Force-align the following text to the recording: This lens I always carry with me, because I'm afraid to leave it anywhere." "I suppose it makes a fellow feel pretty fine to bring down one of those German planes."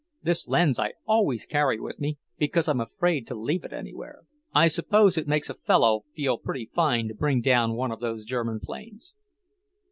This 0.23 0.47
lens 0.47 0.79
I 0.79 0.93
always 1.05 1.45
carry 1.45 1.79
with 1.79 1.99
me, 1.99 2.17
because 2.39 2.67
I'm 2.67 2.81
afraid 2.81 3.27
to 3.27 3.35
leave 3.35 3.63
it 3.63 3.71
anywhere." 3.71 4.23
"I 4.51 4.67
suppose 4.67 5.15
it 5.15 5.27
makes 5.27 5.47
a 5.47 5.53
fellow 5.53 6.05
feel 6.15 6.39
pretty 6.39 6.71
fine 6.73 7.07
to 7.09 7.13
bring 7.13 7.39
down 7.39 7.75
one 7.75 7.91
of 7.91 7.99
those 7.99 8.25
German 8.25 8.59
planes." 8.61 9.13